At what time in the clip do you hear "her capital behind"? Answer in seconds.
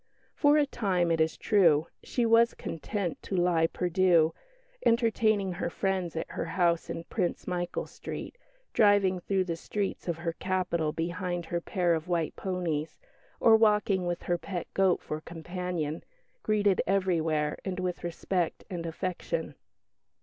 10.17-11.45